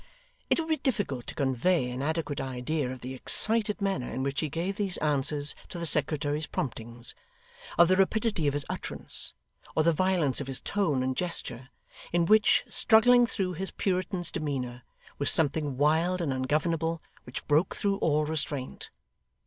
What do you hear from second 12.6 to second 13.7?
struggling through his